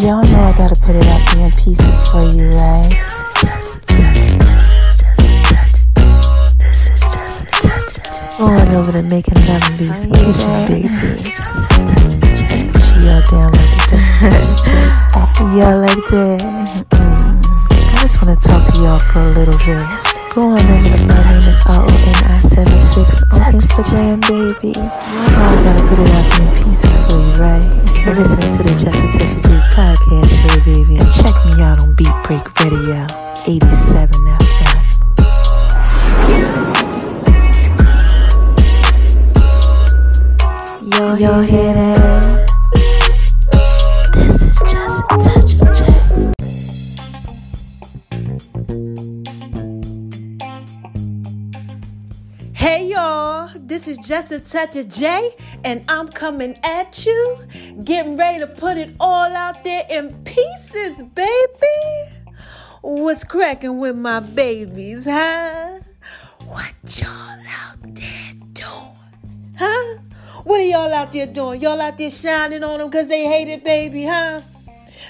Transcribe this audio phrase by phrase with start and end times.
[0.00, 2.90] Y'all know I gotta put it up in pieces for you, right?
[8.38, 10.88] Going over to making love in V's Kitchen, baby.
[12.80, 14.70] She all down like the Just a Touch J.
[15.58, 16.40] Y'all like that?
[16.90, 17.33] Mm-hmm.
[18.04, 19.80] Just wanna talk to y'all for a little bit.
[20.34, 24.76] Go on over to my name is R-O-N-I-76 on Instagram, baby.
[24.76, 27.64] You know I gotta put it out in pieces for you, right?
[28.04, 31.00] You're listening to the Just a Touch of J podcast show, baby.
[31.00, 33.08] And check me out on Beat Break Radio,
[33.48, 34.84] 87 FM.
[40.92, 41.93] Yo, y'all hear that?
[54.40, 57.38] Touch of J, and I'm coming at you,
[57.84, 62.10] getting ready to put it all out there in pieces, baby.
[62.82, 65.80] What's cracking with my babies, huh?
[66.46, 69.98] What y'all out there doing, huh?
[70.44, 71.60] What are y'all out there doing?
[71.62, 74.42] Y'all out there shining on them because they hate it, baby, huh?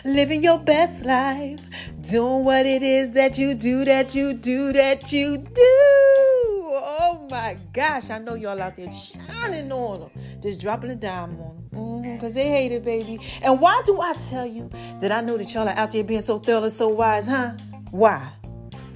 [0.05, 1.61] Living your best life,
[2.03, 5.55] doing what it is that you do, that you do, that you do.
[5.57, 10.11] Oh my gosh, I know y'all out there shining on them,
[10.43, 13.19] just dropping a dime on them, because mm, they hate it, baby.
[13.41, 14.69] And why do I tell you
[15.01, 17.53] that I know that y'all are out there being so thorough and so wise, huh?
[17.91, 18.31] Why?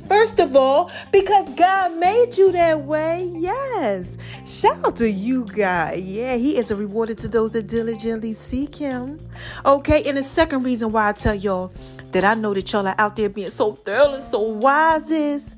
[0.08, 3.30] First of all, because God made you that way.
[3.34, 4.16] Yes.
[4.46, 5.98] Shout out to you, God.
[5.98, 9.18] Yeah, He is a rewarder to those that diligently seek Him.
[9.66, 10.02] Okay.
[10.04, 11.72] And the second reason why I tell y'all
[12.12, 15.56] that I know that y'all are out there being so thorough and so wise is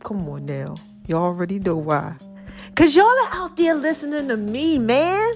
[0.00, 0.76] come on now.
[1.06, 2.16] Y'all already know why.
[2.68, 5.34] Because y'all are out there listening to me, man.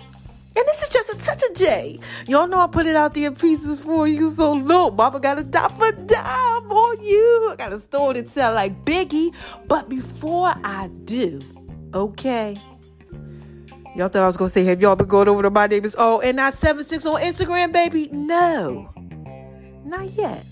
[0.58, 2.00] And this is just a touch of J.
[2.26, 4.28] Y'all know I put it out there in pieces for you.
[4.28, 7.50] So look, Mama got a dime for dime on you.
[7.52, 9.32] I got a story to tell like Biggie.
[9.68, 11.40] But before I do,
[11.94, 12.56] okay.
[13.94, 15.94] Y'all thought I was gonna say, have y'all been going over to my name is
[15.96, 18.08] oh and not 76 on Instagram, baby?
[18.10, 18.92] No.
[19.84, 20.44] Not yet.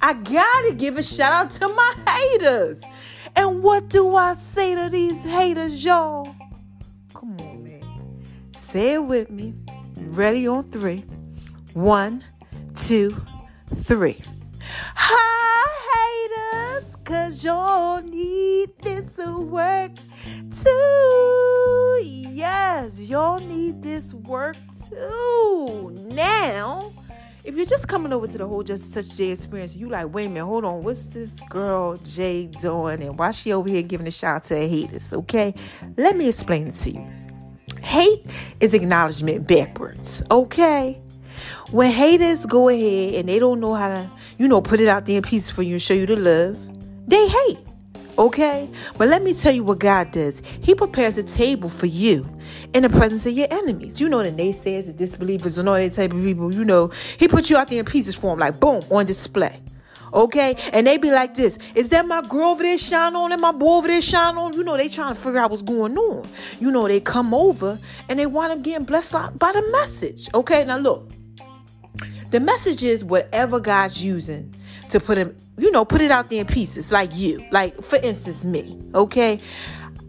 [0.00, 2.84] I gotta give a shout out to my haters.
[3.34, 6.32] And what do I say to these haters, y'all?
[8.72, 9.52] Say it with me.
[9.98, 11.04] Ready on three.
[11.74, 12.24] One,
[12.74, 13.14] two,
[13.74, 14.18] three.
[14.94, 16.30] Hi,
[16.72, 19.92] haters, cause y'all need this to work
[20.64, 22.00] too.
[22.02, 24.56] Yes, y'all need this work
[24.88, 25.94] too.
[26.08, 26.94] Now,
[27.44, 30.28] if you're just coming over to the whole Just Touch J experience, you like, wait
[30.28, 34.06] a minute, hold on, what's this girl Jay doing, and why she over here giving
[34.06, 35.12] a shout out to haters?
[35.12, 35.54] Okay,
[35.98, 37.21] let me explain it to you.
[37.82, 38.24] Hate
[38.60, 40.22] is acknowledgement backwards.
[40.30, 41.00] Okay.
[41.70, 45.06] When haters go ahead and they don't know how to, you know, put it out
[45.06, 46.58] there in pieces for you and show you the love,
[47.08, 47.58] they hate.
[48.18, 48.68] Okay?
[48.98, 50.42] But let me tell you what God does.
[50.60, 52.28] He prepares a table for you
[52.74, 54.00] in the presence of your enemies.
[54.00, 57.26] You know, the naysayers, the disbelievers, and all that type of people, you know, He
[57.26, 59.60] put you out there in pieces for them, like boom, on display.
[60.12, 60.56] Okay?
[60.72, 63.52] And they be like this Is that my girl over there shine on and my
[63.52, 64.52] boy over there shine on?
[64.52, 66.28] You know, they trying to figure out what's going on.
[66.60, 67.78] You know, they come over
[68.08, 70.28] and they wind up getting blessed by the message.
[70.34, 70.64] Okay?
[70.64, 71.10] Now, look.
[72.30, 74.54] The message is whatever God's using
[74.88, 77.44] to put him, you know, put it out there in pieces, like you.
[77.50, 78.80] Like, for instance, me.
[78.94, 79.38] Okay?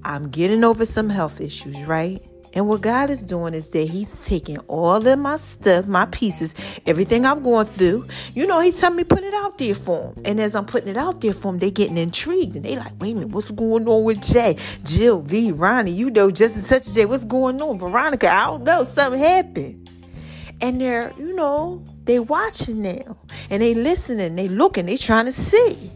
[0.06, 2.22] I'm getting over some health issues, right?
[2.54, 6.54] And what God is doing is that He's taking all of my stuff, my pieces,
[6.86, 8.08] everything I'm going through.
[8.36, 10.22] You know, He's telling me put it out there for Him.
[10.26, 12.94] And as I'm putting it out there for Him, they getting intrigued and they like,
[13.00, 15.92] wait a minute, what's going on with Jay, Jill, V, Ronnie?
[15.92, 17.80] You know, just such a Jay, what's going on?
[17.80, 19.90] Veronica, I don't know, something happened.
[20.62, 23.18] And they're, you know, they watching now
[23.50, 25.92] and they listening, they looking, they trying to see.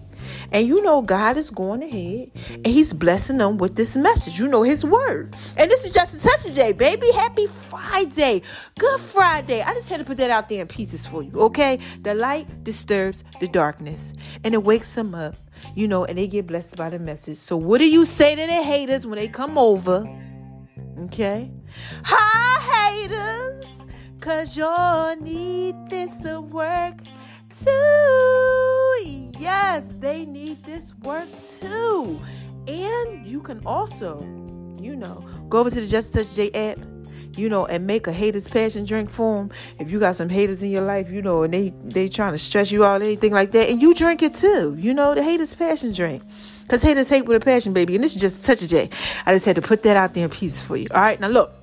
[0.52, 4.40] And you know, God is going ahead and He's blessing them with this message.
[4.40, 5.36] You know, His word.
[5.58, 7.12] And this is just a touch of J, baby.
[7.12, 8.42] Happy Friday.
[8.78, 9.62] Good Friday.
[9.62, 11.80] I just had to put that out there in pieces for you, okay?
[12.02, 14.14] The light disturbs the darkness
[14.44, 15.36] and it wakes them up,
[15.76, 17.38] you know, and they get blessed by the message.
[17.38, 20.08] So, what do you say to the haters when they come over?
[21.06, 21.52] Okay?
[22.04, 23.66] Hi, haters.
[24.20, 26.96] Cause y'all need this to work
[27.64, 29.32] too.
[29.40, 31.28] Yes, they need this work
[31.60, 32.20] too.
[32.68, 34.20] And you can also,
[34.80, 36.80] you know, go over to the Just Touch J app
[37.38, 39.52] you know, and make a haters passion drink for them.
[39.80, 42.38] If you got some haters in your life, you know, and they they trying to
[42.38, 44.76] stress you out, anything like that, and you drink it too.
[44.78, 46.24] You know, the haters passion drink.
[46.68, 47.96] Cause haters hate with a passion, baby.
[47.96, 48.90] And this is just such a J.
[49.26, 50.88] I just had to put that out there in pieces for you.
[50.92, 51.54] All right, now look.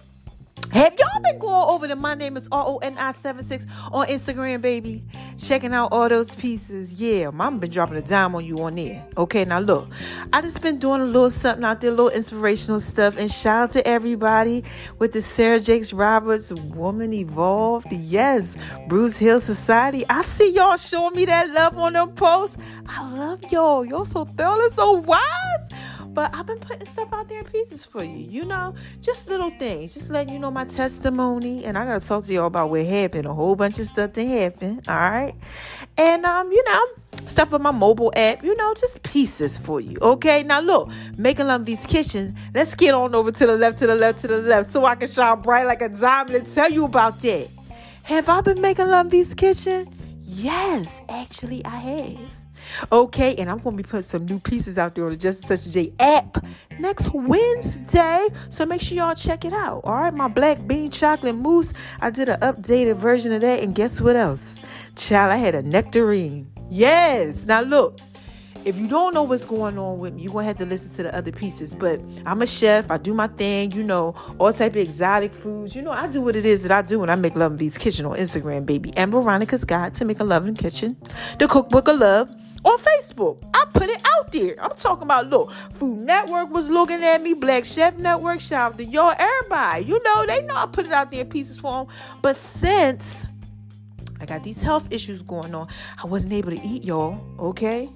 [0.73, 4.07] Have y'all been going over to my name is R O N I 76 on
[4.07, 5.05] Instagram, baby?
[5.37, 7.01] Checking out all those pieces.
[7.01, 9.07] Yeah, mama been dropping a dime on you on there.
[9.17, 9.89] Okay, now look,
[10.33, 13.17] I just been doing a little something out there, a little inspirational stuff.
[13.17, 14.65] And shout out to everybody
[14.99, 17.93] with the Sarah Jakes Roberts Woman Evolved.
[17.93, 18.57] Yes,
[18.89, 20.05] Bruce Hill Society.
[20.09, 22.57] I see y'all showing me that love on them posts.
[22.89, 23.85] I love y'all.
[23.85, 25.21] Y'all so thorough so wise.
[26.15, 29.51] But I've been putting stuff out there in pieces for you, you know, just little
[29.51, 31.65] things, just letting you know my testimony.
[31.65, 33.27] And I gotta talk to y'all about what happened.
[33.27, 34.85] A whole bunch of stuff that happened.
[34.89, 35.35] All right.
[35.99, 36.81] And um, you know,
[37.27, 39.99] stuff on my mobile app, you know, just pieces for you.
[40.01, 40.45] Okay.
[40.45, 42.37] Now look, making Love V's kitchen.
[42.55, 44.95] Let's get on over to the left, to the left, to the left, so I
[44.95, 47.49] can shine bright like a diamond and tell you about that.
[48.05, 49.89] Have I been making Love V's kitchen?
[50.23, 52.44] Yes, actually I have.
[52.93, 55.47] Okay, and I'm going to be putting some new pieces out there on the Just
[55.47, 56.45] Touch J app
[56.79, 58.29] next Wednesday.
[58.49, 59.83] So make sure y'all check it out.
[59.85, 61.73] All right, my black bean chocolate mousse.
[62.01, 64.57] I did an updated version of that, and guess what else?
[64.97, 66.51] Child, I had a nectarine.
[66.71, 67.47] Yes.
[67.47, 68.01] Now look,
[68.65, 71.03] if you don't know what's going on with me, you're gonna have to listen to
[71.03, 71.75] the other pieces.
[71.75, 75.77] But I'm a chef, I do my thing, you know, all type of exotic foods.
[75.77, 77.59] You know, I do what it is that I do when I make Love and
[77.59, 78.93] V's Kitchen on Instagram, baby.
[78.97, 80.97] And Veronica's Guide to Make a Love Loving Kitchen,
[81.39, 82.35] the cookbook of love
[82.65, 83.43] on Facebook.
[83.53, 84.57] I put it out there.
[84.61, 88.79] I'm talking about look, Food Network was looking at me, Black Chef Network, shout out
[88.79, 89.85] to y'all, everybody.
[89.85, 91.95] You know, they know I put it out there in pieces for them.
[92.23, 93.27] But since
[94.21, 95.69] I got these health issues going on,
[96.03, 97.21] I wasn't able to eat, y'all.
[97.39, 97.89] Okay.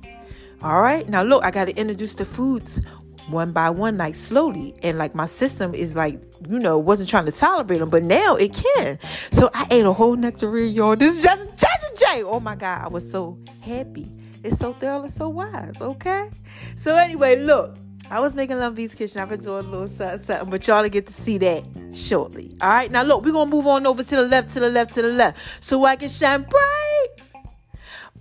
[0.62, 1.08] All right.
[1.08, 2.80] Now look, I got to introduce the foods
[3.28, 4.74] one by one, like slowly.
[4.82, 8.36] And like my system is like, you know, wasn't trying to tolerate them, but now
[8.36, 8.98] it can.
[9.30, 10.96] So I ate a whole nectarine, y'all.
[10.96, 12.22] This is just of J.
[12.22, 12.84] Oh my God.
[12.84, 14.10] I was so happy.
[14.44, 16.30] It's so thorough and so wise, okay?
[16.76, 17.76] So anyway, look,
[18.10, 19.20] I was making Love V's Kitchen.
[19.20, 22.56] I've been doing a little something, something, but y'all get to see that shortly.
[22.60, 24.94] All right, now look, we're gonna move on over to the left, to the left,
[24.94, 27.08] to the left, so I can shine bright,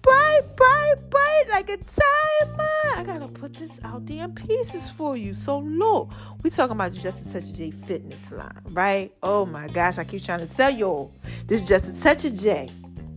[0.01, 2.67] bright, bright, bright like a timer.
[2.95, 5.33] I gotta put this out there in pieces for you.
[5.33, 6.11] So look,
[6.43, 9.13] we talking about just a touch of J fitness line, right?
[9.23, 11.13] Oh my gosh, I keep trying to tell y'all,
[11.45, 12.69] this is just a touch of J.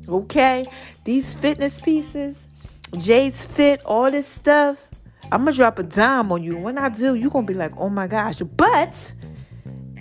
[0.08, 0.66] Okay,
[1.04, 2.48] these fitness pieces
[2.96, 4.88] J's Fit, all this stuff.
[5.32, 6.56] I'm gonna drop a dime on you.
[6.56, 8.40] When I do, you're gonna be like, oh my gosh.
[8.40, 9.12] But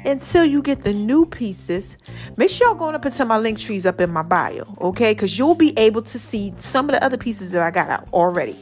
[0.06, 1.98] until you get the new pieces,
[2.38, 5.14] make sure y'all going up into my link trees up in my bio, okay?
[5.14, 8.08] Because you'll be able to see some of the other pieces that I got out
[8.14, 8.58] already.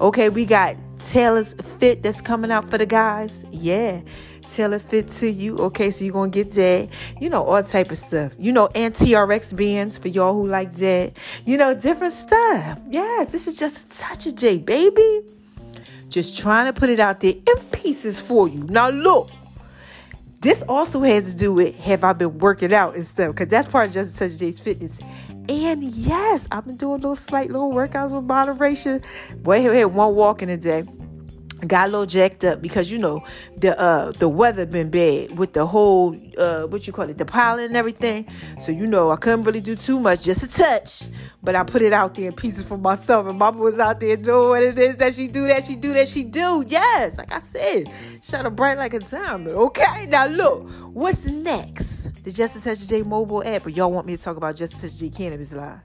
[0.00, 0.76] Okay, we got
[1.06, 3.44] Taylor's Fit that's coming out for the guys.
[3.50, 4.02] Yeah
[4.42, 5.58] tailor fit to you.
[5.58, 6.88] Okay, so you're gonna get that.
[7.20, 8.34] You know, all type of stuff.
[8.38, 11.16] You know, anti-RX bands for y'all who like that.
[11.44, 12.78] You know, different stuff.
[12.90, 15.22] Yes, this is just a touch of J, baby.
[16.08, 18.64] Just trying to put it out there in pieces for you.
[18.64, 19.30] Now look.
[20.40, 23.68] This also has to do with have I been working out and stuff, because that's
[23.68, 24.98] part of Just Touch J's fitness.
[25.48, 29.02] And yes, I've been doing little slight little workouts with moderation.
[29.36, 30.82] Boy, I had one walk in a day
[31.66, 33.24] got a little jacked up because you know
[33.56, 37.24] the uh the weather been bad with the whole uh what you call it the
[37.24, 38.26] pollen and everything.
[38.58, 41.08] So you know i couldn't really do too much just a touch.
[41.42, 44.16] But i put it out there in pieces for myself and mama was out there
[44.16, 46.64] doing what it is that she do that she do that she do.
[46.66, 47.90] Yes like i said
[48.22, 50.06] shine a bright like a diamond okay?
[50.06, 52.10] Now look what's next?
[52.24, 54.74] The just a touch j mobile app but y'all want me to talk about just
[54.74, 55.80] a touch j cannabis live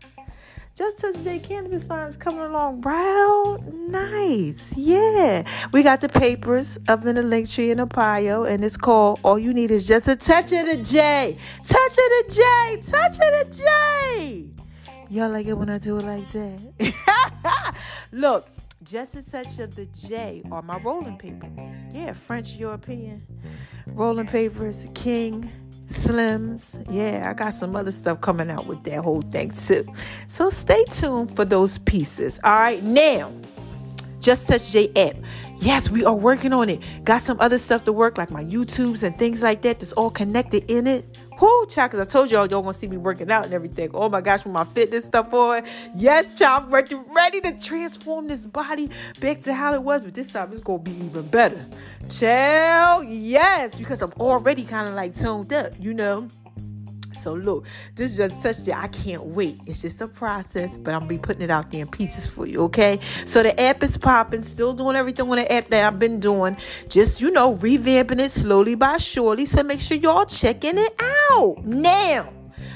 [0.77, 3.57] just Touch J Cannabis line is coming along real
[3.89, 4.77] nice.
[4.77, 5.41] Yeah.
[5.71, 9.19] We got the papers up in the link tree in the bio, and it's called
[9.23, 11.35] All You Need Is Just a Touch of the J.
[11.63, 12.81] Touch of the J.
[12.91, 14.45] Touch of the J.
[15.09, 17.75] Y'all like it when I do it like that?
[18.11, 18.47] Look,
[18.83, 21.65] just a touch of the J are my rolling papers.
[21.91, 23.25] Yeah, French European
[23.87, 25.49] rolling papers, King
[25.87, 26.85] Slims.
[26.91, 29.85] Yeah, I got some other stuff coming out with that whole thing too.
[30.27, 32.39] So stay tuned for those pieces.
[32.43, 33.31] All right, now,
[34.19, 35.15] Just Touch J app.
[35.59, 36.81] Yes, we are working on it.
[37.03, 40.11] Got some other stuff to work, like my YouTubes and things like that, that's all
[40.11, 41.16] connected in it.
[41.39, 43.91] Whoo, child, because I told y'all, y'all gonna see me working out and everything.
[43.93, 45.63] Oh my gosh, with my fitness stuff on.
[45.95, 48.89] Yes, child, I'm ready, to transform this body
[49.19, 51.65] back to how it was, but this time it's gonna be even better.
[52.09, 56.27] Child, yes, because I'm already kind of like toned up, you know.
[57.17, 59.59] So look, this is just such that I can't wait.
[59.65, 62.45] It's just a process, but I'm gonna be putting it out there in pieces for
[62.45, 62.99] you, okay?
[63.25, 66.57] So the app is popping, still doing everything on the app that I've been doing.
[66.89, 69.45] Just you know, revamping it slowly by surely.
[69.45, 72.33] So make sure y'all checking it out now.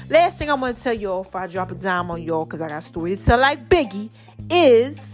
[0.08, 2.68] Last thing I'm gonna tell y'all if I drop a dime on y'all, because I
[2.68, 4.10] got a story to tell like Biggie,
[4.50, 5.11] is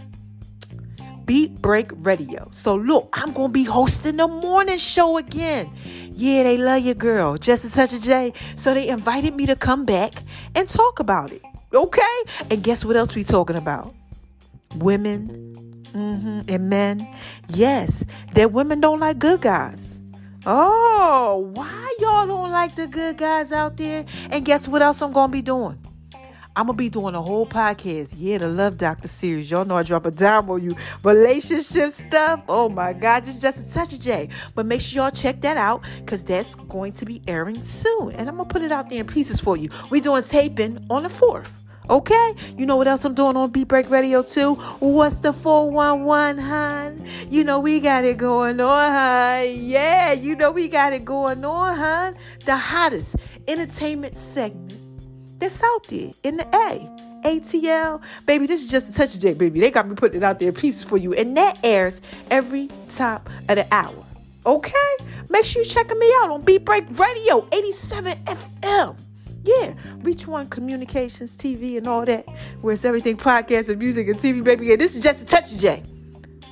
[1.29, 2.47] Beat Break Radio.
[2.49, 5.69] So look, I'm gonna be hosting the morning show again.
[6.11, 7.37] Yeah, they love you, girl.
[7.37, 8.33] Just a touch of J.
[8.55, 10.23] So they invited me to come back
[10.55, 11.43] and talk about it.
[11.71, 12.15] Okay?
[12.49, 13.93] And guess what else we talking about?
[14.77, 17.07] Women mm-hmm, and men.
[17.49, 20.01] Yes, that women don't like good guys.
[20.47, 24.03] Oh, why y'all don't like the good guys out there?
[24.31, 25.77] And guess what else I'm gonna be doing?
[26.55, 28.13] I'm gonna be doing a whole podcast.
[28.17, 29.51] Yeah, the Love Doctor series.
[29.51, 30.75] Y'all know I drop a dime on you.
[31.03, 32.41] Relationship stuff.
[32.49, 34.29] Oh my God, it's just a touch of J.
[34.55, 38.13] But make sure y'all check that out because that's going to be airing soon.
[38.13, 39.69] And I'm gonna put it out there in pieces for you.
[39.89, 41.51] We're doing taping on the 4th.
[41.89, 42.35] Okay?
[42.55, 44.55] You know what else I'm doing on Beat Break Radio too?
[44.79, 47.03] What's the 411, hon?
[47.31, 49.55] You know we got it going on, hon.
[49.55, 52.15] Yeah, you know we got it going on, hon.
[52.45, 53.15] The hottest
[53.47, 54.68] entertainment segment
[55.63, 56.89] out there in the A.
[57.23, 59.59] ATL, baby, this is just a touch of J, baby.
[59.59, 63.29] They got me putting it out there pieces for you, and that airs every top
[63.49, 64.05] of the hour.
[64.45, 64.95] Okay,
[65.29, 68.97] make sure you're checking me out on Beat Break Radio 87 FM.
[69.43, 72.25] Yeah, Reach One Communications TV and all that,
[72.61, 74.67] where it's everything podcast and music and TV, baby.
[74.67, 75.83] Yeah, this is just a touch of J.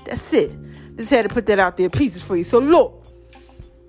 [0.05, 0.51] That's it.
[0.97, 2.43] Just had to put that out there pieces for you.
[2.43, 3.05] So look,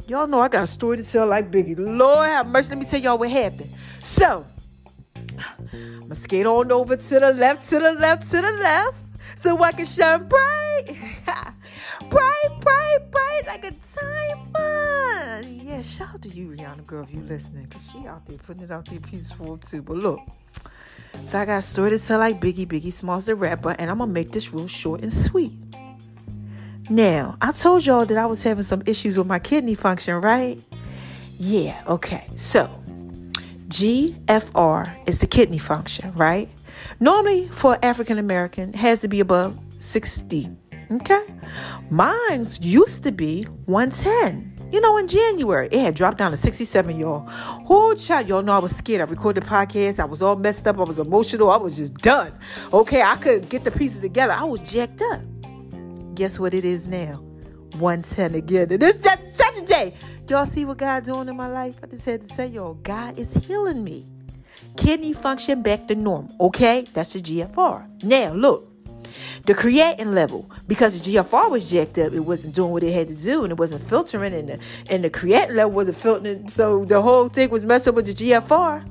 [0.07, 1.77] y'all know I got a story to tell like Biggie.
[1.79, 2.71] Lord have mercy.
[2.71, 3.71] Let me tell y'all what happened.
[4.03, 4.45] So
[5.73, 9.63] I'm gonna skate on over to the left, to the left, to the left, so
[9.63, 10.85] I can shine bright,
[12.11, 15.63] bright, bright, bright like a diamond.
[15.63, 18.63] Yeah, shout out to you, Rihanna girl, if you listening, cause she out there putting
[18.63, 19.83] it out there peaceful too.
[19.83, 20.21] But look,
[21.25, 23.99] so I got a story to tell like Biggie, Biggie Smalls the rapper, and I'm
[23.99, 25.53] gonna make this real short and sweet.
[26.91, 30.59] Now, I told y'all that I was having some issues with my kidney function, right?
[31.39, 32.27] Yeah, okay.
[32.37, 32.71] So,
[33.69, 36.49] GFR is the kidney function, right?
[37.01, 40.51] Normally for African American has to be above 60.
[40.91, 41.23] Okay?
[41.91, 44.71] Mine's used to be 110.
[44.73, 47.27] You know, in January, it had dropped down to 67, y'all.
[47.29, 49.01] Whole child, y'all know I was scared.
[49.01, 49.99] I recorded the podcast.
[49.99, 50.79] I was all messed up.
[50.79, 51.51] I was emotional.
[51.51, 52.33] I was just done.
[52.73, 54.33] Okay, I could get the pieces together.
[54.33, 55.21] I was jacked up.
[56.15, 57.28] Guess what it is now?
[57.79, 58.73] 110 again.
[58.73, 59.95] And it's just such a day.
[60.29, 61.77] Y'all see what God doing in my life?
[61.83, 64.07] I just had to say, y'all, God is healing me.
[64.77, 66.35] Kidney function back to normal.
[66.41, 66.87] Okay?
[66.93, 68.05] That's the GFR.
[68.05, 68.67] Now, look.
[69.45, 73.09] The creatinine level, because the GFR was jacked up, it wasn't doing what it had
[73.09, 74.59] to do, and it wasn't filtering, and the
[74.91, 78.85] and the creatinine level wasn't filtering, so the whole thing was messing with the GFR.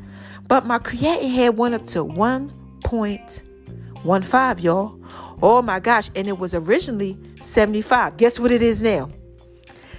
[0.48, 5.00] But my creatinine had went up to 1.15, y'all.
[5.42, 8.18] Oh my gosh, and it was originally 75.
[8.18, 9.10] Guess what it is now?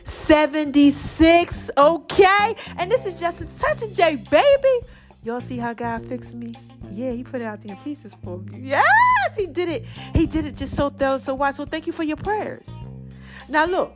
[0.04, 1.70] 76.
[1.76, 2.56] Okay.
[2.76, 4.86] And this is just a touch of J, baby.
[5.22, 6.54] Y'all see how God fixed me?
[6.90, 8.60] Yeah, he put it out there in pieces for me.
[8.60, 9.84] Yes, he did it.
[10.14, 11.56] He did it just so thorough, so wise.
[11.56, 12.70] So thank you for your prayers.
[13.48, 13.94] Now look,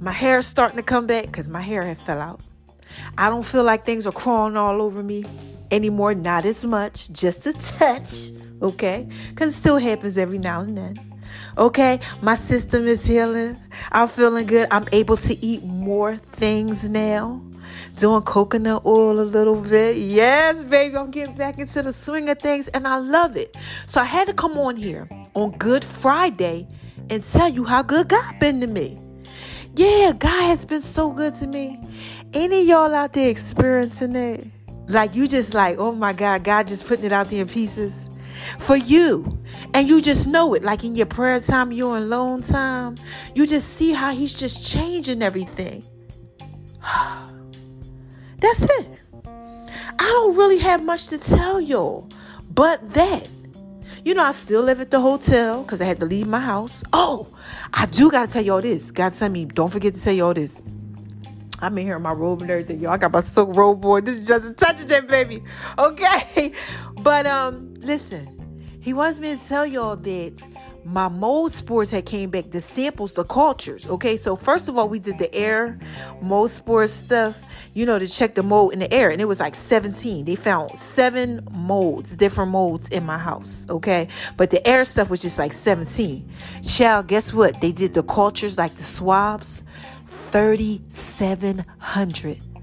[0.00, 2.40] my hair is starting to come back because my hair had fell out.
[3.16, 5.24] I don't feel like things are crawling all over me
[5.70, 6.14] anymore.
[6.14, 8.30] Not as much, just a touch.
[8.62, 11.13] Okay, because it still happens every now and then.
[11.56, 13.56] Okay, my system is healing.
[13.92, 14.66] I'm feeling good.
[14.72, 17.40] I'm able to eat more things now.
[17.96, 19.96] Doing coconut oil a little bit.
[19.96, 23.56] Yes, baby, I'm getting back into the swing of things and I love it.
[23.86, 26.66] So I had to come on here on Good Friday
[27.08, 28.98] and tell you how good God been to me.
[29.76, 31.78] Yeah, God has been so good to me.
[32.32, 34.46] Any y'all out there experiencing it?
[34.88, 38.08] Like you just like, oh my God, God just putting it out there in pieces
[38.58, 39.38] for you.
[39.72, 40.62] And you just know it.
[40.62, 42.96] Like in your prayer time, your alone time,
[43.34, 45.84] you just see how he's just changing everything.
[48.38, 48.88] That's it.
[49.98, 52.08] I don't really have much to tell y'all,
[52.50, 53.28] but that.
[54.04, 56.82] You know, I still live at the hotel because I had to leave my house.
[56.92, 57.26] Oh,
[57.72, 58.90] I do gotta tell y'all this.
[58.90, 60.62] God tell me, don't forget to tell y'all this.
[61.62, 62.92] I'm in here in my robe and everything, y'all.
[62.92, 64.02] I got my silk robe boy.
[64.02, 65.42] This is just a touch of that, baby.
[65.78, 66.52] Okay.
[67.04, 68.28] But um, listen,
[68.80, 70.42] he wants me to tell y'all that
[70.84, 72.50] my mold spores had came back.
[72.50, 74.18] The samples the cultures okay?
[74.18, 75.78] So first of all we did the air
[76.20, 77.40] mold spores stuff
[77.72, 79.08] you know to check the mold in the air.
[79.08, 84.08] And it was like 17 they found seven molds different molds in my house okay?
[84.36, 86.28] But the air stuff was just like 17
[86.62, 87.62] child guess what?
[87.62, 89.62] They did the cultures like the swabs
[90.32, 92.53] 3700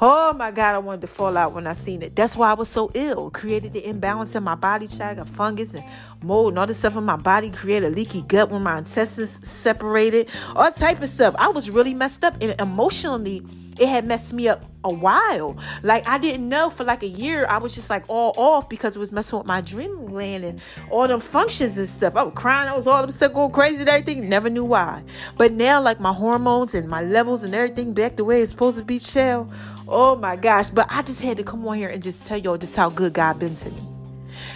[0.00, 2.16] Oh my God, I wanted to fall out when I seen it.
[2.16, 3.30] That's why I was so ill.
[3.30, 4.88] Created the imbalance in my body.
[5.00, 5.84] I got fungus and
[6.20, 7.50] mold and all this stuff in my body.
[7.50, 10.28] Created a leaky gut when my intestines separated.
[10.56, 11.36] All type of stuff.
[11.38, 13.44] I was really messed up and emotionally
[13.78, 15.56] it had messed me up a while.
[15.82, 17.46] Like I didn't know for like a year.
[17.48, 20.60] I was just like all off because it was messing with my adrenal gland and
[20.90, 22.16] all them functions and stuff.
[22.16, 22.68] I was crying.
[22.68, 24.28] I was all upset, going crazy and everything.
[24.28, 25.02] Never knew why.
[25.36, 28.78] But now, like my hormones and my levels and everything back the way it's supposed
[28.78, 29.50] to be, shell.
[29.88, 30.70] Oh my gosh.
[30.70, 33.12] But I just had to come on here and just tell y'all just how good
[33.12, 33.88] God been to me.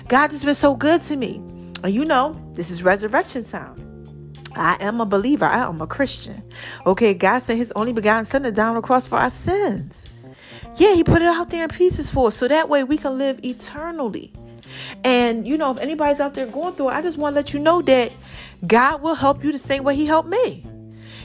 [0.09, 1.37] God has been so good to me.
[1.83, 3.88] And you know, this is resurrection time.
[4.55, 5.45] I am a believer.
[5.45, 6.43] I am a Christian.
[6.87, 10.07] Okay, God sent his only begotten son to down the cross for our sins.
[10.77, 13.19] Yeah, he put it out there in pieces for us so that way we can
[13.19, 14.33] live eternally.
[15.05, 17.53] And you know, if anybody's out there going through it, I just want to let
[17.53, 18.13] you know that
[18.67, 20.65] God will help you the same way he helped me.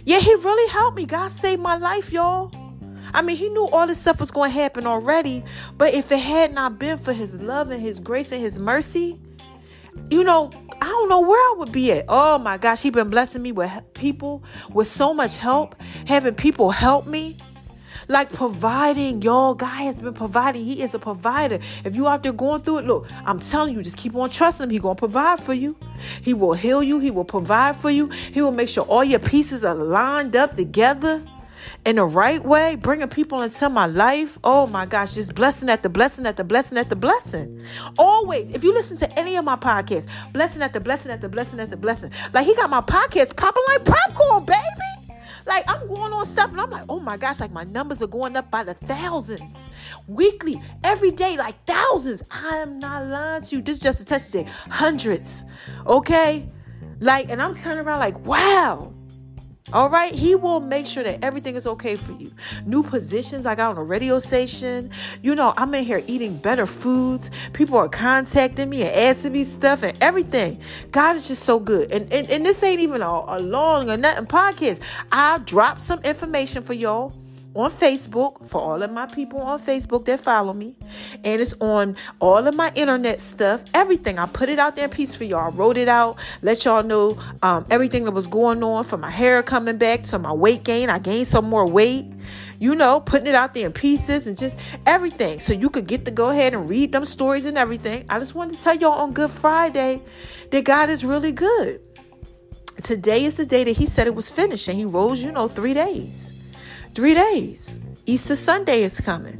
[0.05, 1.05] Yeah, he really helped me.
[1.05, 2.51] God saved my life, y'all.
[3.13, 5.43] I mean, he knew all this stuff was going to happen already,
[5.77, 9.19] but if it had not been for his love and his grace and his mercy,
[10.09, 10.49] you know,
[10.83, 12.03] I don't know where I would be at.
[12.09, 16.71] Oh my gosh, he's been blessing me with people, with so much help, having people
[16.71, 17.37] help me.
[18.09, 19.53] Like providing, y'all.
[19.53, 20.65] God has been providing.
[20.65, 21.59] He is a provider.
[21.85, 24.65] If you out there going through it, look, I'm telling you, just keep on trusting
[24.65, 24.69] him.
[24.71, 25.77] He gonna provide for you.
[26.21, 26.99] He will heal you.
[26.99, 28.09] He will provide for you.
[28.09, 31.23] He will make sure all your pieces are lined up together
[31.85, 34.37] in the right way, bringing people into my life.
[34.43, 37.61] Oh my gosh, just blessing at the blessing at the blessing at the blessing.
[37.97, 41.29] Always, if you listen to any of my podcasts, blessing at the blessing at the
[41.29, 42.11] blessing at the blessing.
[42.33, 45.03] Like he got my podcast popping like popcorn, baby.
[45.45, 48.07] Like I'm going on stuff and I'm like, oh my gosh, like my numbers are
[48.07, 49.57] going up by the thousands.
[50.07, 52.23] Weekly, every day, like thousands.
[52.31, 53.61] I am not lying to you.
[53.61, 54.49] This is just a touch today.
[54.69, 55.43] Hundreds.
[55.85, 56.49] Okay?
[56.99, 58.93] Like, and I'm turning around like, wow.
[59.73, 62.31] All right, he will make sure that everything is okay for you.
[62.63, 64.91] New positions I got on a radio station.
[65.23, 67.31] You know, I'm in here eating better foods.
[67.53, 70.59] People are contacting me and asking me stuff and everything.
[70.91, 71.91] God is just so good.
[71.91, 74.79] And and, and this ain't even a, a long or nothing podcast.
[75.11, 77.11] I'll drop some information for y'all
[77.55, 80.75] on Facebook for all of my people on Facebook that follow me.
[81.23, 84.17] And it's on all of my internet stuff, everything.
[84.17, 85.47] I put it out there in piece for y'all.
[85.47, 89.09] I wrote it out, let y'all know um, everything that was going on for my
[89.09, 90.89] hair coming back to my weight gain.
[90.89, 92.05] I gained some more weight.
[92.59, 95.41] You know, putting it out there in pieces and just everything.
[95.41, 98.05] So you could get to go ahead and read them stories and everything.
[98.07, 100.01] I just wanted to tell y'all on Good Friday
[100.49, 101.81] that God is really good.
[102.81, 105.47] Today is the day that He said it was finished, and He rose, you know,
[105.49, 106.31] three days.
[106.93, 107.79] Three days.
[108.05, 109.39] Easter Sunday is coming.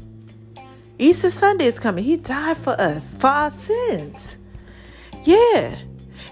[0.97, 2.03] Easter Sunday is coming.
[2.03, 4.37] He died for us, for our sins.
[5.23, 5.77] Yeah.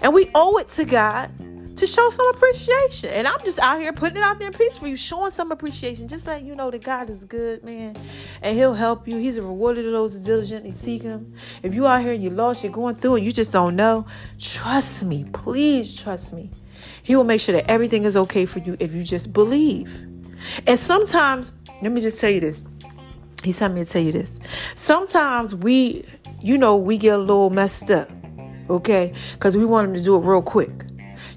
[0.00, 1.30] And we owe it to God
[1.76, 3.10] to show some appreciation.
[3.10, 5.52] And I'm just out here putting it out there in peace for you, showing some
[5.52, 7.96] appreciation, just letting you know that God is good, man.
[8.40, 9.18] And He'll help you.
[9.18, 11.34] He's a rewarder to those who diligently seek Him.
[11.62, 14.06] If you out here and you're lost, you're going through and you just don't know,
[14.40, 15.24] trust me.
[15.32, 16.50] Please trust me.
[17.04, 20.11] He will make sure that everything is okay for you if you just believe.
[20.66, 21.52] And sometimes,
[21.82, 22.62] let me just tell you this.
[23.42, 24.38] He's telling me to tell you this.
[24.74, 26.04] Sometimes we,
[26.40, 28.08] you know, we get a little messed up,
[28.70, 29.12] okay?
[29.34, 30.70] Because we want him to do it real quick.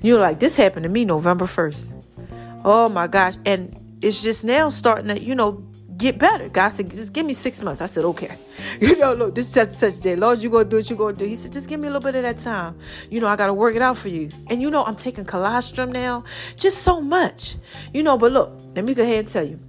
[0.02, 2.62] You're like, this happened to me November 1st.
[2.64, 3.36] Oh my gosh.
[3.46, 5.65] And it's just now starting to, you know,
[5.98, 6.50] get better.
[6.50, 7.82] God said, just give me six months.
[7.82, 8.38] I said, okay.
[8.80, 10.16] You know, look, this is just such day.
[10.16, 11.26] Lord, you gonna do what you gonna do.
[11.26, 12.78] He said, just give me a little bit of that time.
[13.10, 14.30] You know, I gotta work it out for you.
[14.48, 16.24] And you know, I'm taking colostrum now,
[16.58, 17.56] just so much.
[17.94, 19.60] You know, but look, let me go ahead and tell you.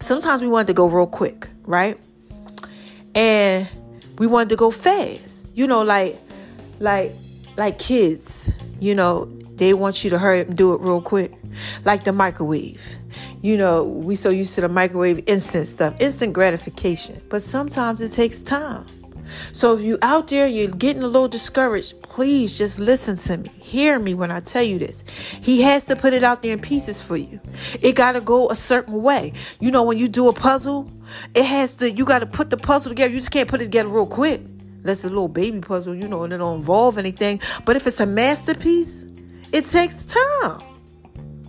[0.00, 1.98] Sometimes we wanted to go real quick, right?
[3.14, 3.68] And
[4.18, 5.56] we wanted to go fast.
[5.56, 6.18] You know, like,
[6.80, 7.12] like,
[7.56, 8.50] like kids.
[8.80, 11.32] You know, they want you to hurry up and do it real quick,
[11.84, 12.97] like the microwave
[13.42, 17.22] you know, we so used to the microwave instant stuff, instant gratification.
[17.28, 18.86] But sometimes it takes time.
[19.52, 23.50] So if you out there, you're getting a little discouraged, please just listen to me.
[23.60, 25.04] Hear me when I tell you this.
[25.40, 27.40] He has to put it out there in pieces for you.
[27.80, 29.34] It got to go a certain way.
[29.60, 30.90] You know, when you do a puzzle,
[31.34, 33.12] it has to, you got to put the puzzle together.
[33.12, 34.40] You just can't put it together real quick.
[34.82, 37.40] That's a little baby puzzle, you know, and it don't involve anything.
[37.64, 39.04] But if it's a masterpiece,
[39.52, 40.62] it takes time.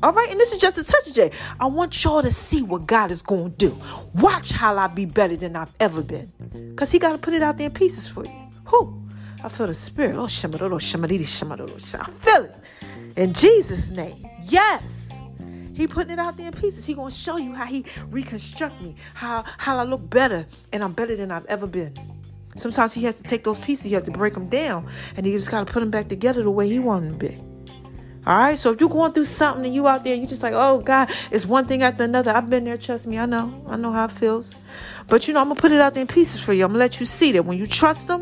[0.02, 1.34] All right, and this is just a touch of.
[1.60, 3.82] I want y'all to see what God is going to do.
[4.16, 6.32] Watch how I be better than I've ever been.
[6.70, 8.32] Because He got to put it out there in pieces for you.
[8.66, 9.04] Who?
[9.44, 10.16] I feel the Spirit.
[10.16, 12.00] Oh, shamadoro, shamadidi, shamadoro.
[12.00, 12.56] I feel it.
[13.18, 14.26] In Jesus' name.
[14.44, 15.10] Yes.
[15.74, 16.86] He putting it out there in pieces.
[16.86, 20.92] He gonna show you how he reconstruct me, how how I look better, and I'm
[20.92, 21.94] better than I've ever been.
[22.58, 25.32] Sometimes he has to take those pieces, he has to break them down, and he
[25.32, 27.49] just gotta put them back together the way he wanted them to be.
[28.30, 28.60] All right.
[28.60, 31.12] So if you're going through something and you out there, you just like, oh God,
[31.32, 32.30] it's one thing after another.
[32.30, 32.78] I've been there.
[32.78, 33.18] Trust me.
[33.18, 33.66] I know.
[33.68, 34.54] I know how it feels.
[35.08, 36.64] But you know, I'm gonna put it out there in pieces for you.
[36.64, 38.22] I'm gonna let you see that when you trust Him,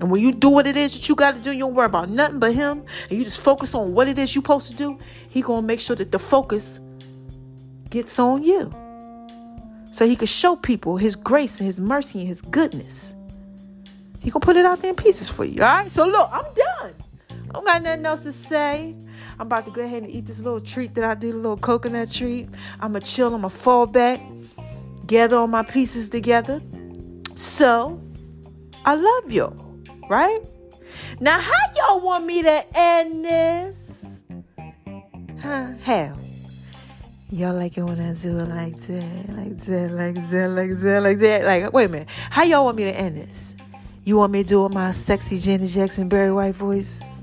[0.00, 1.86] and when you do what it is that you got to do, you don't worry
[1.86, 4.76] about nothing but Him, and you just focus on what it is you're supposed to
[4.76, 4.98] do.
[5.28, 6.78] He gonna make sure that the focus
[7.90, 8.72] gets on you,
[9.90, 13.16] so He can show people His grace and His mercy and His goodness.
[14.20, 15.60] He gonna put it out there in pieces for you.
[15.60, 15.90] All right.
[15.90, 16.94] So look, I'm done.
[17.54, 18.96] I don't got nothing else to say.
[19.38, 21.56] I'm about to go ahead and eat this little treat that I do, the little
[21.56, 22.48] coconut treat.
[22.80, 23.32] I'ma chill.
[23.32, 24.20] I'ma fall back,
[25.06, 26.60] gather all my pieces together.
[27.36, 28.02] So,
[28.84, 29.56] I love y'all,
[30.10, 30.40] right?
[31.20, 34.04] Now, how y'all want me to end this?
[35.40, 35.74] Huh?
[35.84, 36.18] How?
[37.30, 41.02] Y'all like it when I do it like that, like that, like that, like that,
[41.04, 41.44] like that.
[41.44, 42.08] Like, wait a minute.
[42.30, 43.54] How y'all want me to end this?
[44.02, 47.13] You want me to do it with my sexy Janet Jackson Barry White voice?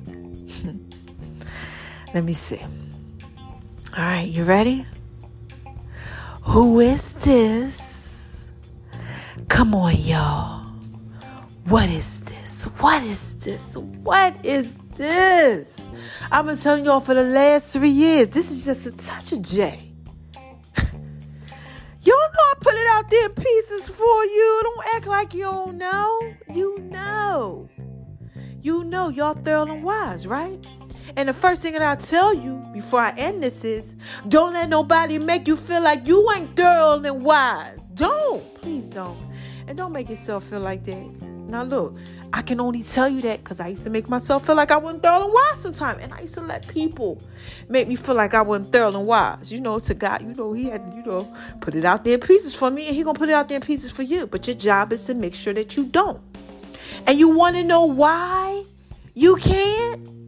[2.13, 2.59] Let me see.
[3.97, 4.85] All right, you ready?
[6.43, 8.47] Who is this?
[9.47, 10.65] Come on, y'all.
[11.65, 12.65] What is this?
[12.79, 13.77] What is this?
[13.77, 15.87] What is this?
[16.31, 18.29] I've been telling y'all for the last three years.
[18.29, 19.91] This is just a touch of J.
[22.03, 24.61] Y'all know I put it out there in pieces for you.
[24.63, 26.33] Don't act like you don't know.
[26.51, 27.69] You know.
[28.61, 30.65] You know y'all thorough and wise, right?
[31.15, 33.95] And the first thing that I'll tell you before I end this is
[34.27, 37.85] don't let nobody make you feel like you ain't thorough and wise.
[37.93, 38.43] Don't.
[38.61, 39.17] Please don't.
[39.67, 41.21] And don't make yourself feel like that.
[41.51, 41.97] Now, look,
[42.33, 44.77] I can only tell you that because I used to make myself feel like I
[44.77, 46.01] wasn't thorough and wise sometimes.
[46.01, 47.21] And I used to let people
[47.67, 49.51] make me feel like I wasn't thorough and wise.
[49.51, 52.21] You know, to God, you know, He had, you know, put it out there in
[52.21, 54.27] pieces for me and He going to put it out there in pieces for you.
[54.27, 56.21] But your job is to make sure that you don't.
[57.05, 58.63] And you want to know why
[59.13, 60.20] you can't?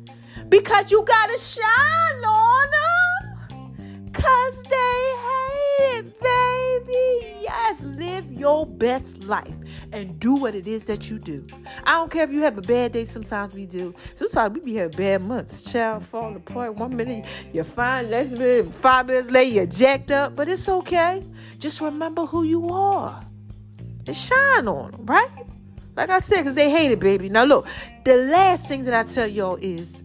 [0.53, 4.05] Because you got to shine on them.
[4.05, 7.37] Because they hate it, baby.
[7.41, 9.55] Yes, live your best life
[9.91, 11.43] and do what it is that you do.
[11.85, 13.05] I don't care if you have a bad day.
[13.05, 13.95] Sometimes we do.
[14.13, 15.71] Sometimes we be having bad months.
[15.71, 16.75] Child falling apart.
[16.75, 18.11] One minute you're fine.
[18.11, 20.35] Next minute, five minutes later you're jacked up.
[20.35, 21.23] But it's okay.
[21.57, 23.25] Just remember who you are
[24.05, 25.31] and shine on them, right?
[25.95, 27.27] Like I said, because they hate it, baby.
[27.27, 27.65] Now, look,
[28.05, 30.03] the last thing that I tell y'all is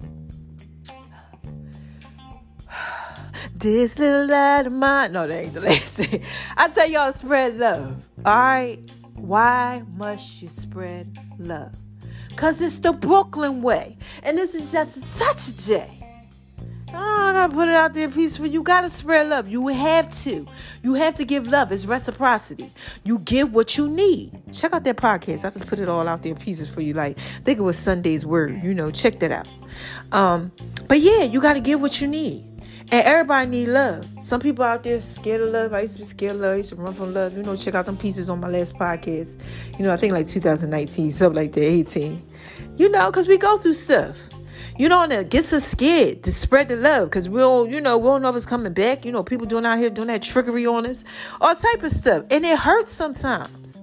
[3.59, 5.13] this little light of mine.
[5.13, 6.23] No, that ain't the last thing.
[6.57, 8.05] I tell y'all, spread love.
[8.25, 8.79] All right?
[9.15, 11.73] Why must you spread love?
[12.29, 13.97] Because it's the Brooklyn way.
[14.23, 15.95] And this is just such a J.
[16.91, 18.47] Oh, I gotta put it out there peaceful.
[18.47, 19.49] You gotta spread love.
[19.49, 20.47] You have to.
[20.83, 21.71] You have to give love.
[21.71, 22.73] It's reciprocity.
[23.05, 24.41] You give what you need.
[24.53, 25.45] Check out that podcast.
[25.45, 26.95] I just put it all out there in pieces for you.
[26.95, 28.63] Like, I think it was Sunday's word.
[28.63, 29.49] You know, check that out.
[30.13, 30.51] Um,
[30.87, 32.48] but yeah, you gotta give what you need.
[32.91, 34.07] And everybody need love.
[34.21, 35.75] Some people out there scared of love.
[35.75, 36.53] I used to be scared of love.
[36.53, 37.37] I used to run from love.
[37.37, 39.39] You know, check out them pieces on my last podcast.
[39.79, 42.23] You know, I think like 2019, something like that, 18.
[42.79, 44.31] You know, because we go through stuff.
[44.79, 47.81] You know, and it gets us scared to spread the love because we don't, you
[47.81, 49.05] know, we don't know if it's coming back.
[49.05, 51.05] You know, people doing out here doing that trickery on us,
[51.43, 52.25] all type of stuff.
[52.31, 53.81] And it hurts sometimes.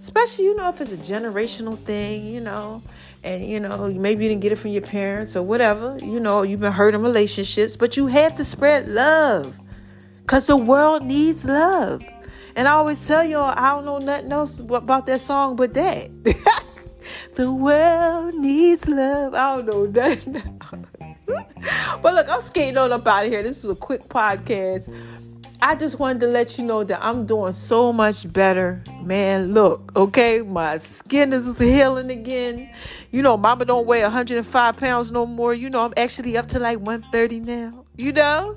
[0.00, 2.82] Especially, you know, if it's a generational thing, you know
[3.24, 5.98] and you know maybe you didn't get it from your parents or whatever.
[6.00, 9.58] You know you've been hurt in relationships but you have to spread love.
[10.22, 12.02] Because the world needs love.
[12.54, 16.10] And i always tell y'all i don't know nothing else about that song but that.
[17.36, 19.32] The world needs love.
[19.32, 20.42] I don't know nothing
[22.02, 23.42] but look i'm skating on up out of here.
[23.42, 24.92] This is a quick podcast
[25.60, 28.80] I just wanted to let you know that I'm doing so much better.
[29.02, 32.70] Man, look, okay, my skin is healing again.
[33.10, 35.52] You know, mama don't weigh 105 pounds no more.
[35.52, 37.84] You know, I'm actually up to like 130 now.
[37.96, 38.56] You know,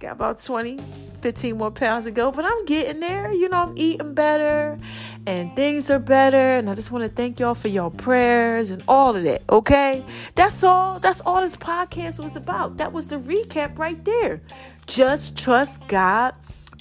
[0.00, 0.80] got about 20,
[1.20, 3.30] 15 more pounds to go, but I'm getting there.
[3.30, 4.78] You know, I'm eating better
[5.26, 6.56] and things are better.
[6.56, 9.42] And I just want to thank y'all for your prayers and all of that.
[9.50, 11.00] Okay, that's all.
[11.00, 12.78] That's all this podcast was about.
[12.78, 14.40] That was the recap right there.
[14.88, 16.34] Just trust God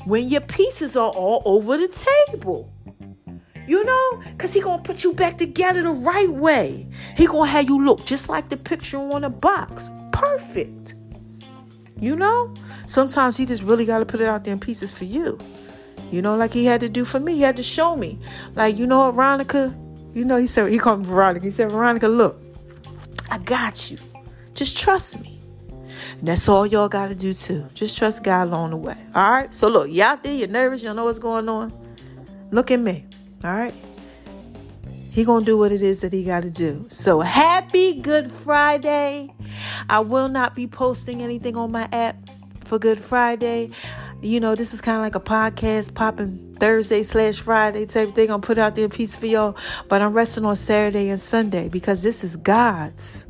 [0.06, 1.90] when your pieces are all over the
[2.30, 2.74] table.
[3.68, 6.88] You know, because he to put you back together the right way.
[7.18, 9.92] He to have you look just like the picture on a box.
[10.14, 10.96] Perfect.
[12.00, 12.54] You know,
[12.86, 15.38] sometimes he just really got to put it out there in pieces for you.
[16.10, 17.36] You know, like he had to do for me.
[17.36, 18.18] He had to show me.
[18.56, 19.78] Like, you know, Veronica,
[20.14, 21.46] you know, he said, he called me Veronica.
[21.46, 22.40] He said, Veronica, look,
[23.30, 23.98] I got you.
[24.54, 25.37] Just trust me.
[26.20, 27.66] And that's all y'all got to do too.
[27.74, 28.98] Just trust God along the way.
[29.16, 29.54] All right.
[29.54, 31.74] So look, you out there, you're nervous, you know what's going on.
[32.52, 33.06] Look at me.
[33.44, 33.74] All right.
[35.12, 36.86] He gonna do what it is that he got to do.
[36.90, 39.34] So happy Good Friday.
[39.90, 42.16] I will not be posting anything on my app
[42.66, 43.72] for Good Friday.
[44.22, 48.26] You know, this is kind of like a podcast popping Thursday slash Friday type thing.
[48.26, 49.56] I'm going to put out there in peace for y'all.
[49.88, 53.26] But I'm resting on Saturday and Sunday because this is God's.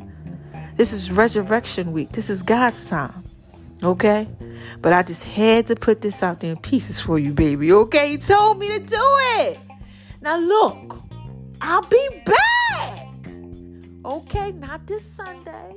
[0.77, 2.11] This is resurrection week.
[2.11, 3.23] This is God's time.
[3.83, 4.27] Okay?
[4.79, 7.71] But I just had to put this out there in pieces for you, baby.
[7.73, 8.09] Okay?
[8.09, 9.01] He told me to do
[9.39, 9.57] it.
[10.21, 11.01] Now look,
[11.61, 13.07] I'll be back.
[14.05, 15.75] Okay, not this Sunday.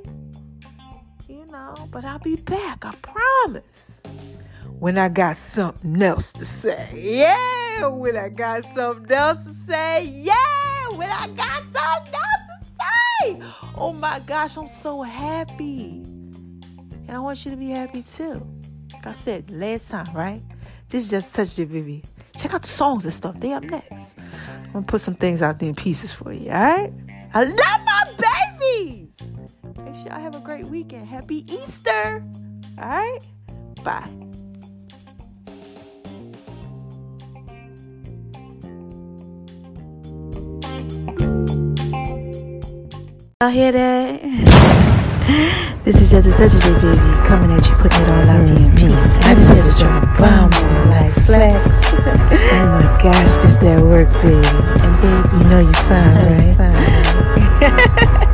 [1.27, 2.85] You know, but I'll be back.
[2.85, 4.03] I promise.
[4.79, 6.91] When I got something else to say.
[6.95, 10.05] Yeah, when I got something else to say.
[10.05, 10.35] Yeah,
[10.95, 12.40] when I got something else
[13.77, 16.03] Oh my gosh, I'm so happy.
[17.09, 18.47] And I want you to be happy too.
[18.93, 20.43] Like I said last time, right?
[20.89, 22.05] This just touched it, baby.
[22.37, 23.39] Check out the songs and stuff.
[23.39, 24.19] They up next.
[24.19, 26.93] I'm gonna put some things out there in pieces for you, alright?
[27.35, 29.15] I love my babies.
[29.85, 31.07] Make sure I have a great weekend.
[31.07, 32.25] Happy Easter.
[32.79, 33.23] Alright?
[33.85, 34.30] Bye.
[43.43, 44.21] Y'all hear that?
[45.83, 47.01] This is just a touch of baby.
[47.25, 48.77] Coming at you, putting it all out there in mm-hmm.
[48.77, 49.17] peace.
[49.25, 51.65] I just had to drop a bomb on my life flex.
[51.97, 54.45] oh my gosh, this that work, baby.
[54.85, 56.57] And baby, you know you fine, right?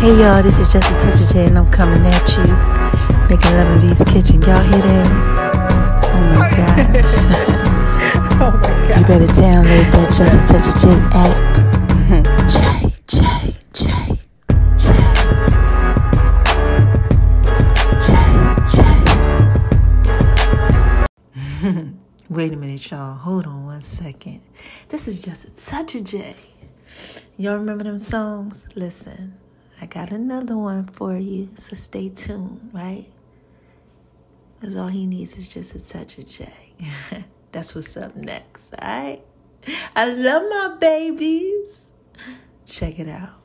[0.00, 2.73] Hey y'all, this is just a touch of J and I'm coming at you.
[3.28, 4.40] Making love in V's kitchen.
[4.42, 5.06] Y'all hear that?
[6.04, 7.14] Oh my gosh.
[8.36, 8.98] Oh my God.
[8.98, 10.84] You better download that Just a Touch of J
[11.14, 11.36] app.
[12.50, 12.56] J,
[13.06, 13.16] J,
[13.72, 13.84] J,
[14.76, 14.86] J,
[18.66, 18.82] J.
[22.28, 23.14] Wait a minute, y'all.
[23.14, 24.40] Hold on one second.
[24.88, 26.34] This is just a touch of J.
[27.36, 28.68] Y'all remember them songs?
[28.74, 29.34] Listen,
[29.80, 33.06] I got another one for you, so stay tuned, right?
[34.58, 36.52] Because all he needs is just a touch of J.
[37.52, 39.22] That's what's up next, all right?
[39.94, 41.92] I love my babies.
[42.66, 43.40] Check it out.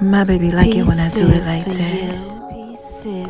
[0.00, 2.33] My baby like it when I do it like that.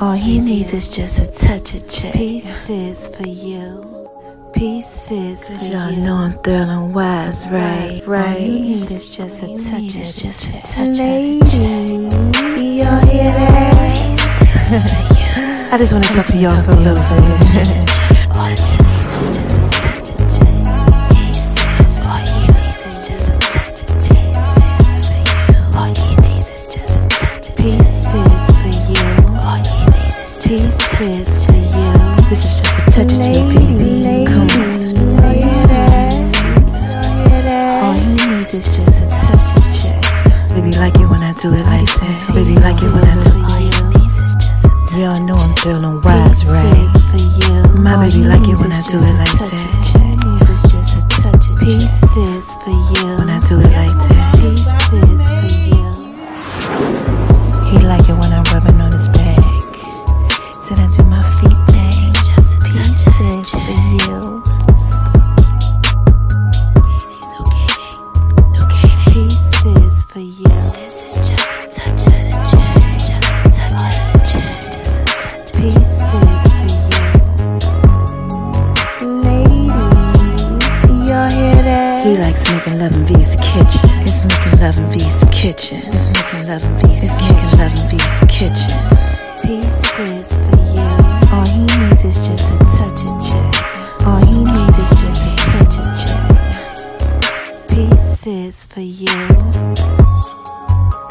[0.01, 2.13] All he needs is just a touch of J.
[2.13, 4.09] Pieces for you.
[4.55, 6.01] Pieces for y'all you.
[6.03, 8.01] know I'm thrilling wise, right?
[8.03, 8.41] All Right.
[8.41, 10.25] you need is just a touch of just
[10.79, 11.41] a J.
[11.41, 11.61] touch of
[12.61, 14.21] y'all hear that?
[15.73, 17.05] I just want to talk to y'all for a little bit.
[98.69, 99.07] For you.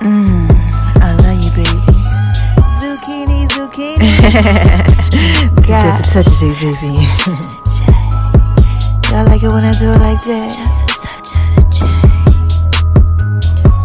[0.04, 0.50] Mmm,
[1.00, 1.80] I love you, baby.
[2.80, 4.10] Zucchini, zucchini.
[5.66, 6.94] Just a touch of you, baby.
[9.12, 10.50] Y'all like it when I do it like that?
[10.58, 11.64] Just a touch of the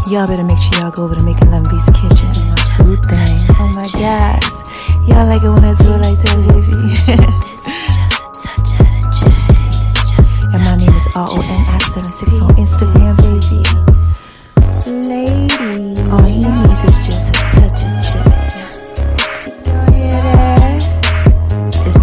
[0.04, 0.10] J.
[0.10, 2.30] Y'all better make sure y'all go over to Making Love in kitchen.
[2.34, 3.38] My food thing.
[3.60, 4.48] Oh my gosh.
[5.06, 7.44] Y'all like it when I do it like that, baby.
[11.18, 13.58] R-O-N-I-76 on Instagram, baby.
[15.08, 15.98] lady.
[16.12, 18.10] All he needs is just a touch of J.
[19.66, 20.78] Y'all hear that?
[21.88, 21.98] It's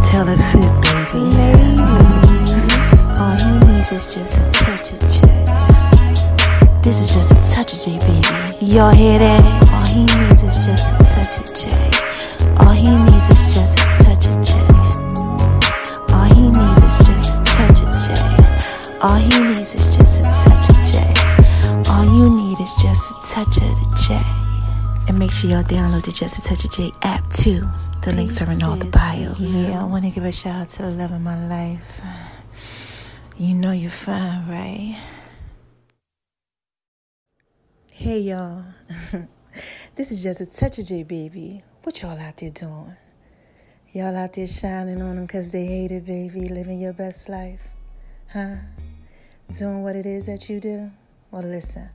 [0.52, 1.32] fit, baby.
[1.32, 5.00] Ladies, all he needs is just a touch of.
[6.84, 8.66] This is just a touch of J, baby.
[8.66, 9.65] Y'all hear that?
[22.96, 24.22] Just a touch of the J.
[25.10, 27.68] And make sure y'all download the Just a Touch of J app too.
[28.04, 29.38] The links are in all the bios.
[29.38, 32.02] Yeah, I want to give a shout out to the love of my life.
[33.36, 34.98] You know you're fine, right?
[37.92, 38.64] Hey y'all.
[39.96, 41.64] this is just a touch of J baby.
[41.84, 42.96] What y'all out there doing?
[43.92, 47.62] Y'all out there shining on them cause they hate it, baby, living your best life.
[48.32, 48.56] Huh?
[49.58, 50.92] Doing what it is that you do?
[51.32, 51.90] Well listen,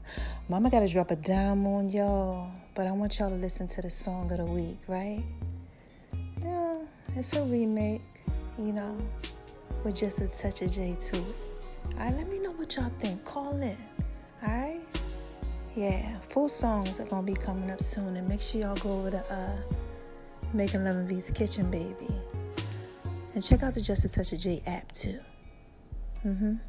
[0.49, 3.89] mama gotta drop a dime on y'all, but I want y'all to listen to the
[3.89, 5.21] song of the week, right?
[6.43, 6.77] Yeah,
[7.15, 8.01] it's a remake,
[8.59, 8.95] you know,
[9.83, 11.35] with just a touch of J to it.
[11.97, 13.23] Alright, let me know what y'all think.
[13.25, 13.77] Call in.
[14.43, 14.81] Alright?
[15.75, 19.11] Yeah, full songs are gonna be coming up soon, and make sure y'all go over
[19.11, 19.55] to uh,
[20.53, 22.13] Making Love and V's Kitchen, baby,
[23.33, 25.19] and check out the Just a Touch of J app too.
[26.25, 26.59] Mhm.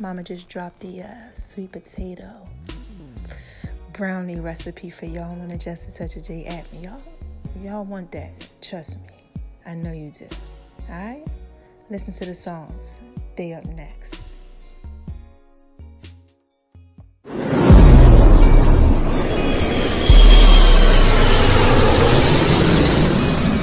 [0.00, 2.48] Mama just dropped the uh, sweet potato
[3.92, 6.64] brownie recipe for y'all on the Just a Touch of J app.
[6.80, 7.02] Y'all,
[7.62, 8.30] y'all want that?
[8.62, 9.12] Trust me,
[9.66, 10.26] I know you do.
[10.88, 11.22] All right,
[11.90, 12.98] listen to the songs.
[13.36, 14.32] They up next.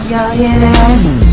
[0.07, 1.26] Y'all hear that?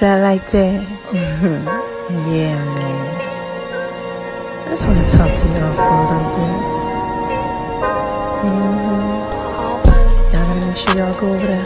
[0.00, 0.86] Y'all like that?
[1.12, 3.10] yeah, man.
[4.64, 6.58] I just want to talk to y'all for a little bit.
[8.44, 9.18] Mm-hmm.
[10.22, 11.62] Y'all gotta make sure y'all go over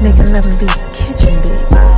[0.00, 1.93] making love and V's kitchen, baby.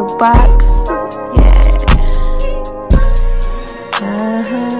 [0.00, 0.64] The box?
[1.36, 1.60] Yeah.
[4.00, 4.72] Uh-huh.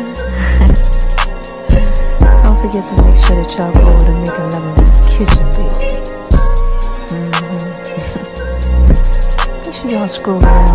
[2.43, 5.93] Don't forget to make sure that y'all go to Making Love in V's kitchen, baby.
[7.13, 7.29] hmm
[9.67, 10.70] make sure y'all scroll around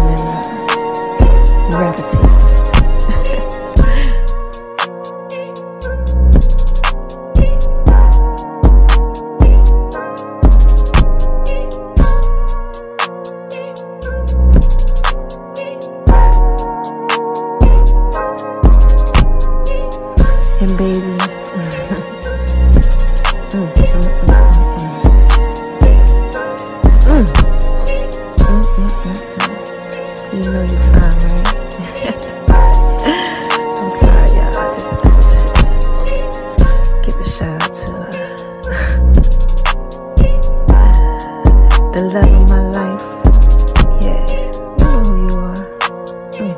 [46.56, 46.58] I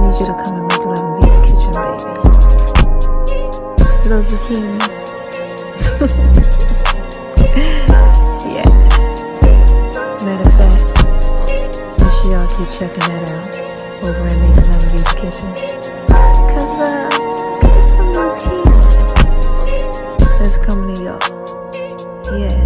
[0.00, 2.14] need you to come and make love in V's kitchen, baby.
[4.04, 4.78] Little zucchini.
[8.54, 8.70] yeah.
[10.24, 10.94] Matter of fact,
[11.98, 13.50] make sure y'all keep checking that out
[14.06, 15.50] over in Mika Melody's kitchen.
[16.54, 17.10] Cause uh,
[17.60, 18.94] got some healing
[20.38, 21.18] that's coming to y'all.
[22.38, 22.63] Yeah.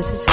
[0.00, 0.29] I